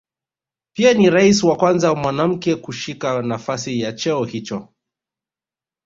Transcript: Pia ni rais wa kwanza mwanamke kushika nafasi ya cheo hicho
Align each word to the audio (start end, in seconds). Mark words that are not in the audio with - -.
Pia 0.75 0.93
ni 0.93 1.09
rais 1.09 1.43
wa 1.43 1.55
kwanza 1.57 1.95
mwanamke 1.95 2.55
kushika 2.55 3.21
nafasi 3.21 3.79
ya 3.81 3.93
cheo 3.93 4.23
hicho 4.25 4.69